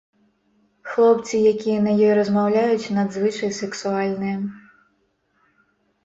[0.91, 4.39] Хлопцы, якія на ёй размаўляюць, надзвычай сексуальныя.